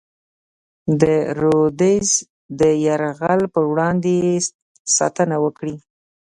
[0.99, 1.01] د
[1.41, 2.09] رودز
[2.59, 4.35] د یرغل پر وړاندې یې
[4.97, 5.75] ساتنه وکړي.